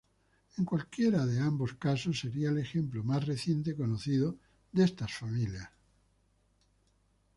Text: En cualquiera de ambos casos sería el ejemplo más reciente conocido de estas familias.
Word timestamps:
En 0.57 0.65
cualquiera 0.65 1.27
de 1.27 1.39
ambos 1.39 1.75
casos 1.75 2.21
sería 2.21 2.49
el 2.49 2.57
ejemplo 2.57 3.03
más 3.03 3.23
reciente 3.23 3.75
conocido 3.75 4.35
de 4.71 4.85
estas 4.85 5.13
familias. 5.13 5.69